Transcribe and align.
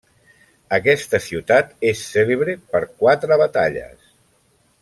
Aquesta 0.77 1.19
ciutat 1.25 1.69
és 1.91 2.03
cèlebre 2.15 2.57
per 2.73 2.83
quatre 3.03 3.41
batalles. 3.47 4.13